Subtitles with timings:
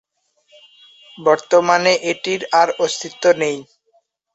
[1.17, 3.57] বর্তমানে এটির আর অস্তিত্ব নেই।